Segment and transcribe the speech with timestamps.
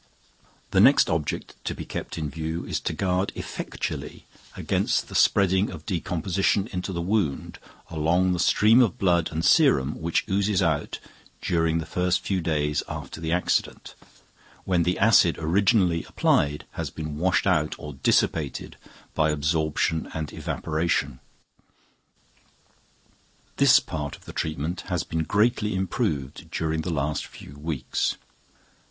[0.71, 4.25] The next object to be kept in view is to guard effectually
[4.57, 10.01] against the spreading of decomposition into the wound along the stream of blood and serum
[10.01, 10.97] which oozes out
[11.39, 13.93] during the first few days after the accident,
[14.63, 18.77] when the acid originally applied has been washed out or dissipated
[19.13, 21.19] by absorption and evaporation.
[23.57, 28.17] This part of the treatment has been greatly improved during the past few weeks.